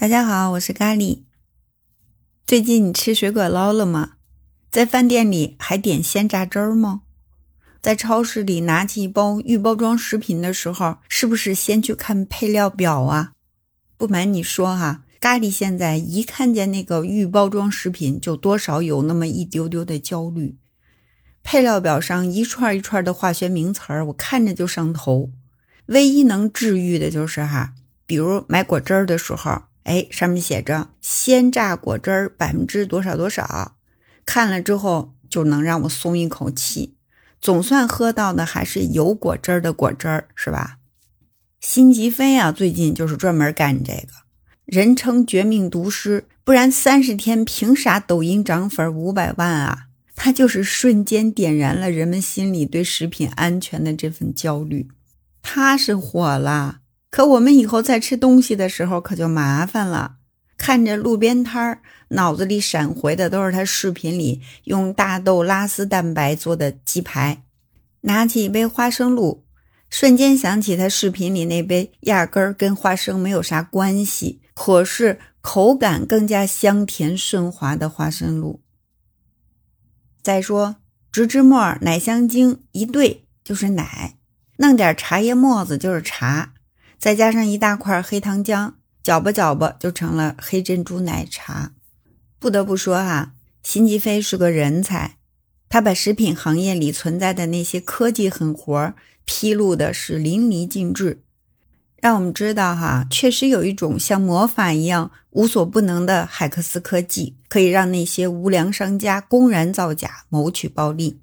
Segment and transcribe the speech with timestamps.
[0.00, 1.24] 大家好，我是咖喱。
[2.46, 4.12] 最近你吃水果捞了吗？
[4.70, 7.02] 在饭店里还点鲜榨汁儿吗？
[7.82, 13.32] 在超市里拿起一包预包装食品的时候，是不是先去看配料表啊？
[13.98, 20.56] 不瞒你说哈，咖喱现在一看见那个预包装食品，就多少有那么一丢丢的焦虑。
[21.42, 25.30] 配料表上一串一串的化学名词儿，我看着就上头。
[25.88, 27.74] 唯一能治愈的就是哈，
[28.06, 29.64] 比如买果汁儿的时候。
[29.90, 33.76] 哎，上面写着鲜榨果汁儿百分之多少多少，
[34.24, 36.94] 看了之后就能让我松一口气，
[37.40, 40.78] 总算喝到的还是有果汁儿的果汁儿，是吧？
[41.58, 44.12] 辛吉飞啊，最近就是专门干这个，
[44.64, 49.86] 人称绝命毒师，不然三十天凭啥抖音涨粉五百万啊？
[50.14, 54.88] 他就是瞬间点燃了人们心里对食品安全的这份焦虑，
[55.42, 56.82] 他是火了。
[57.10, 60.16] 可我们以后在吃东西的时候可就麻烦了。
[60.56, 67.42] 看着路边摊儿，脑子里闪回的都是他视频里用大豆拉丝蛋白做的鸡排。
[68.02, 69.44] 拿起一杯花生露，
[69.88, 78.62] 瞬间想起他视频里那杯压根儿跟花生没有啥关系，可是口感更加香甜顺滑的花生露。
[80.22, 80.76] 再说
[81.10, 84.18] 植脂末、奶香精一兑就是奶，
[84.58, 86.52] 弄点茶叶沫子就是茶。
[87.00, 91.72] 再加上一大块黑糖浆，搅吧搅吧就成了黑珍珠奶茶。
[92.38, 95.16] 不得不说哈，辛吉飞是个人才，
[95.70, 98.92] 他把食品行业里存在的那些科技狠活
[99.24, 101.22] 披露的是淋漓尽致，
[101.96, 111.22] 让我们知道哈，确实有一种像魔法一样无所不能的海克斯科技，可以让那些无良商家公然造假，谋取暴利。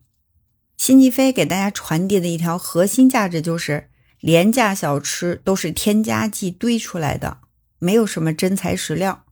[0.75, 3.91] 辛吉飞给大家传递的一条核心价值就是。
[4.27, 7.37] 廉价小吃都是添加剂堆出来的，
[7.79, 9.23] 没有什么真材实料。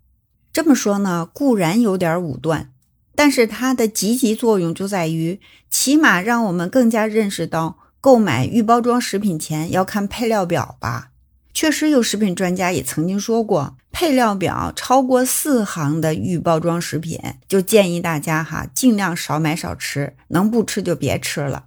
[0.53, 2.71] 这么说呢，固然有点武断，
[3.13, 11.09] 但是它的积极作用就在于，起码让我们更加认识到，购买预包装食品前要看配料表吧。
[11.53, 17.19] 确实有食品专家也曾经说过，配料表超过四行的预包装食品，
[17.49, 21.65] 就建议大家哈尽量少买少吃，能不吃就别吃了。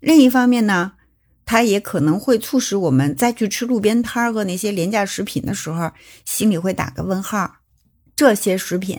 [0.00, 0.92] 另一方面呢。
[1.46, 5.90] 它也可能会促使我们再去吃路边摊儿和那些廉价食品的时候，
[6.24, 7.56] 心里会打个问号：
[8.16, 8.98] 这些食品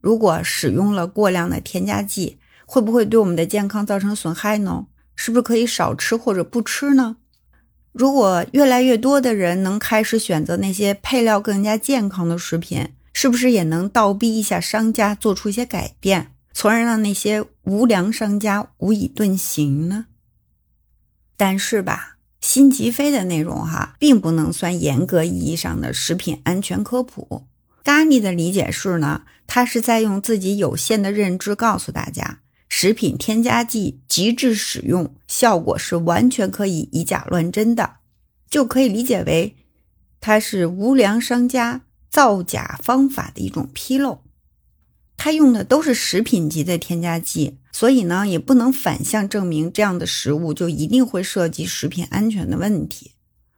[0.00, 4.86] 如果使用了过量的添加剂，会不会对我们的健康造成损害呢？
[5.16, 7.16] 是不是可以少吃或者不吃呢？
[7.92, 20.06] 如果越来越多的人能开始选择那些配料更加健康的食品，是不是也能倒逼一下商家做出一些改变，从而让那些无良商家无以遁形呢？
[21.46, 27.46] 但是吧，辛吉飞的内容哈，并不能算严格意义上的食品安全科普。
[27.84, 37.96] 咖喱的理解是呢，他是在用自己有限的认知告诉大家，食品添加剂极致使用效果是完全可以以假乱真的，
[38.48, 39.54] 就可以理解为，
[40.20, 44.23] 它是无良商家造假方法的一种纰漏。
[45.16, 47.58] 他用的都是食品级的添加剂。
[47.72, 53.10] 所以呢，也不能反向证明这样的食物就一定会涉及食品安全的问题。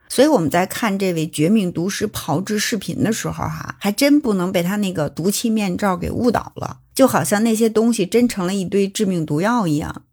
[0.08, 10.04] 所以我们在看这位绝命毒师炮制视频的时候，哈，还真不能被他那个毒气面罩给误导了，就好像那些东西真成了一堆致命毒药一样。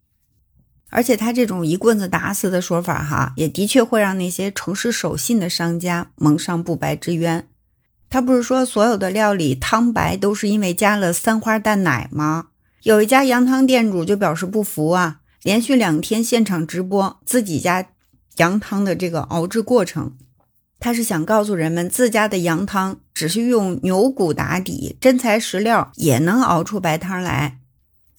[0.90, 7.48] 而且他这种一棍子打死的说法，哈，也的确会让那些诚实守信的商家蒙上不白之冤。
[8.14, 12.46] 他不是说所有的料理汤白都是因为加了三花淡奶吗？
[12.84, 17.88] 有一家羊汤店主就表示不服啊，连续两天现场直播自己家
[18.36, 20.14] 羊汤的这个熬制过程，
[20.78, 27.58] 他是想告诉人们，自家的羊汤只是用牛骨打底，真材实料也能熬出白汤来。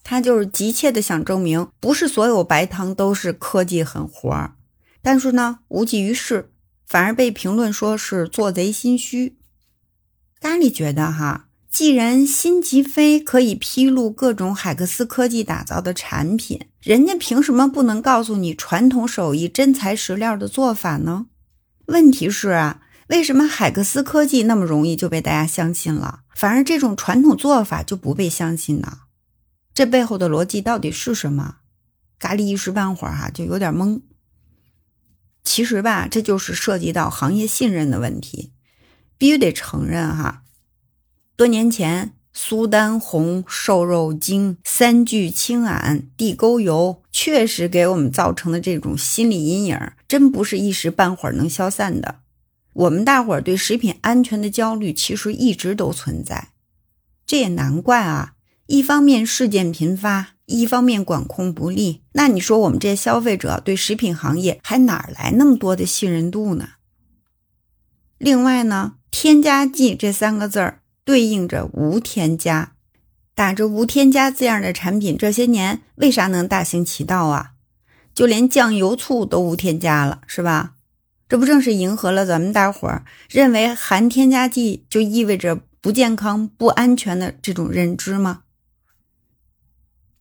[0.03, 4.55] 他就是急切的想证明，不是所有白汤都是科技狠活儿。
[5.01, 6.51] 但是呢，无济于事，
[6.85, 9.37] 反而被评论说是做贼心虚。
[10.39, 11.47] 咖喱觉得哈。
[11.67, 21.25] 既然辛吉飞可以披露各种海克斯科技打造的产品，人家凭什么不能告诉你传统手艺真材实料的做法呢？
[21.87, 28.99] 问题是啊，为什么海克斯科技那么容易就被大家相信了，反而这种传统做法就不被相信呢？
[29.73, 31.57] 这背后的逻辑到底是什么？
[32.17, 33.99] 咖喱一时半会儿哈就有点懵。
[35.43, 38.53] 其实吧，这就是涉及到行业信任的问题，
[39.17, 40.43] 必须得承认哈。
[41.35, 52.19] 多年前，苏丹红、瘦肉精、三聚氰胺、地沟油，确实给我们造成的这种心理阴影，真不是一时半会儿能消散的。
[52.73, 56.49] 我们大伙儿对食品安全的焦虑其实一直都存在，
[57.25, 58.33] 这也难怪啊。
[58.67, 66.69] 一方面事件频发，一方面管控不力，那你说我们这些消费者对食品行业还哪来那么多的信任度呢？
[68.17, 72.73] 另外呢，添加剂这三个字儿对应着无添加，
[73.33, 77.51] 打着无添加字样的产品，这些年为啥能大行其道啊？
[78.13, 80.73] 就连酱油醋都无添加了，是吧？
[81.29, 88.41] 这不正是迎合了咱们大伙儿认为含添加剂就意味着不健康、不安全的这种认知吗？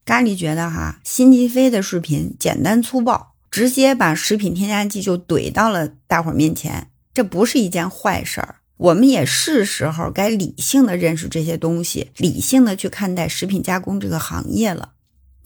[0.05, 8.61] 咖喱觉得哈，辛吉飞的视频简单粗暴，直接把食品添加剂就怼到了大伙儿面前，这不是一件坏事儿。
[8.85, 14.93] 我们也是时候该理性的认识这些东西，理性的去看待食品加工这个行业了。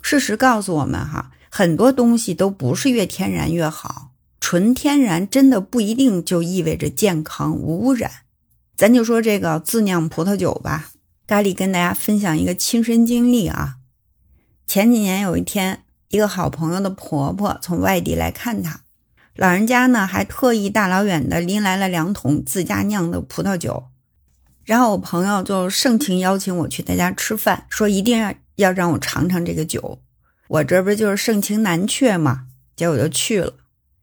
[0.02, 4.10] 事实告诉我们哈，很多东西都不是越天然越好。
[4.40, 8.10] 纯天然真的不一定就意味着健康无污染，
[8.76, 10.90] 咱就说这个自酿葡萄酒吧。
[11.28, 13.76] 咖喱跟大家分享一个亲身经历啊。
[14.66, 18.80] 前几年有一天，一个好朋友的婆婆从外地来看她，
[19.38, 23.84] 老人家呢还特意大老远的拎来了两桶自家酿的葡萄酒，
[24.64, 30.00] 然后我朋友就盛情邀请我去他家吃饭，说一定要要让我尝尝这个酒。
[30.48, 33.54] 我这不就是盛情难却嘛，结果就去了。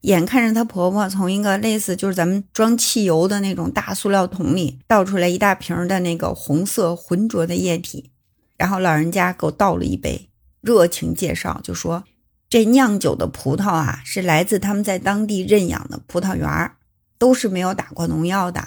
[0.03, 8.09] 眼看着她婆婆从一个类似就是咱们装汽油的那种大塑料桶里倒出来一大瓶的那个红色浑浊的液体，
[8.55, 10.29] 然后老人家给我倒了一杯，
[10.61, 12.05] 热情介绍就说
[12.49, 16.77] ：“这酿酒的葡萄啊，是来自他们在当地认养的葡萄园儿，
[17.17, 18.63] 都是没有打过农药的，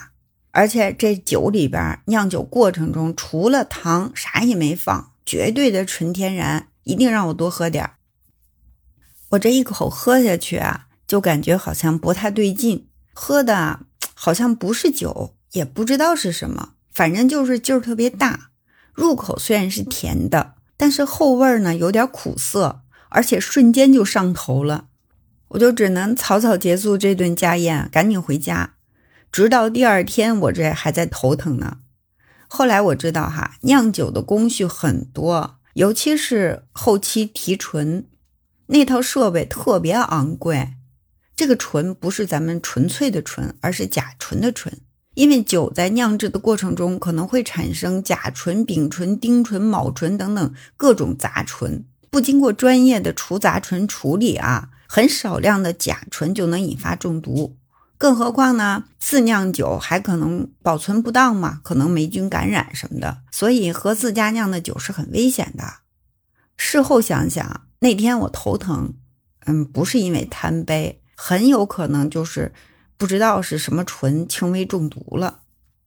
[0.50, 7.94] 而且这酒里边酿酒过程中除了糖啥也没放，绝对的纯天然，一定让我多喝点儿
[9.30, 10.86] 我这一口喝下去啊。
[11.06, 13.80] 就感觉好像不太对劲，喝的
[14.12, 18.50] 好像不是酒，也不知道是什么，反正就是劲儿特别大。
[18.92, 24.88] 入口虽然是甜的，但是后味呢有点苦涩，而且瞬间就上头了。
[25.48, 28.74] 我就只能草草结束这顿家宴，赶紧回家。
[29.32, 31.78] 直到第二天，我这还在头疼呢。
[32.46, 38.06] 后来我知道哈，酿酒的工序很多，尤其是后期提纯，
[38.66, 40.74] 那套设备特别昂贵。
[41.36, 44.80] 这个醇不是咱们纯粹的醇，而是甲醇的醇。
[45.14, 57.56] 因为酒在酿制的过程中可能会产生甲醇、丙醇、丁醇、卯醇等等各种杂醇，不经过专业的除杂醇处理啊，很少量的甲醇就能引发中毒。
[57.96, 63.22] 更何况呢，自酿酒还可能保存不当嘛，可能霉菌感染什么的。
[63.32, 65.64] 所以喝自家酿的酒是很危险的。
[66.56, 68.94] 事后想想，那天我头疼，
[69.46, 71.02] 嗯，不是因为贪杯。
[71.20, 72.52] 很有可能就是
[72.96, 75.40] 不知道是什么醇，轻微中毒了。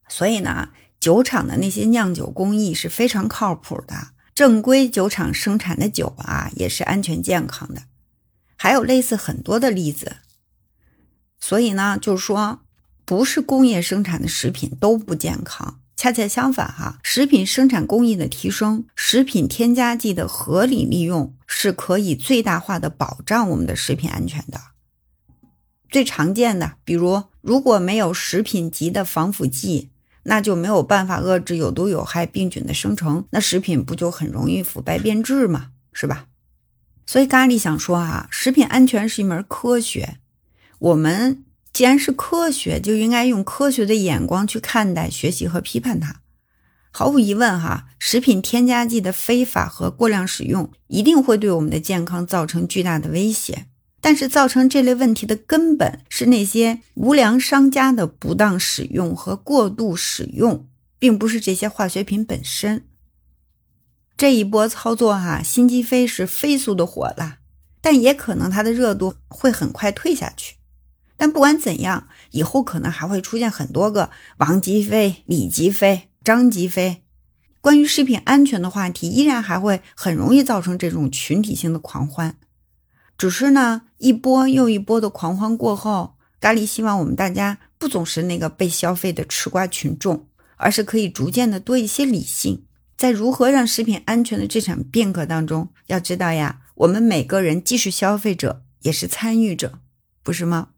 [0.06, 0.68] 所以呢，
[1.00, 7.82] 酒厂的那些酿酒工艺是非常靠谱的，正规酒厂生产的酒啊，也是安全健康的。
[8.56, 10.16] 还有类似很多的例子。
[11.38, 12.60] 所以呢，就是说，
[13.04, 24.60] 不是工业生产的食品都不健康，恰恰相反哈，食品生产工艺的提升，食品添加剂的合理利用，是可以最大化的保障我们的食品安全的。
[25.90, 29.90] 最常见的，比如如果没有食品级的防腐剂，
[30.24, 35.70] 那就没有办法遏制有毒有害病菌的生成，那食品不就很容易腐败变质吗？
[35.92, 36.26] 是吧？
[37.06, 40.18] 所以咖喱想说啊，食品安全是一门科学，
[40.78, 46.20] 我们既然是科学，就应该用科学的眼光去看待、学习和批判它。
[46.90, 53.66] 毫无疑问，哈，食品添加剂的非法和过量使用一定会对我们的健康造成巨大的威胁。
[54.02, 60.66] 但是，造成这类问题的根本是那些无良商家的不当使用和过度使用，
[60.98, 62.84] 并不是这些化学品本身。
[64.16, 67.38] 这一波操作，哈，辛吉飞是飞速的火了，
[67.80, 70.56] 但也可能它的热度会很快退下去。
[71.16, 77.04] 但不管怎样，以后可能还会出现很多个王吉飞、李吉飞、张吉飞。
[77.60, 82.36] 关于食品安全的话题，依然还会很容易造成这种群体性的狂欢。
[83.22, 90.26] 只是呢，一波又一波的狂欢过后，咖喱希望我们大家不总是那个被消费的吃瓜群众，
[90.56, 92.64] 而是可以逐渐的多一些理性。
[92.96, 99.78] 在如何让食品安全的这场变革当中，要知道呀，我们每个人既是消费者，也是参与者，
[100.24, 100.70] 不是吗？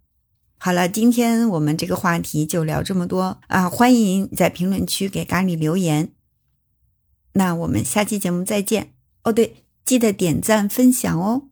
[0.58, 3.70] 好了，今天我们这个话题就聊这么多啊！
[3.70, 6.12] 欢迎在评论区给咖喱留言。
[7.32, 11.48] 那我们下期节目再见哦，对，记得点赞分享哦。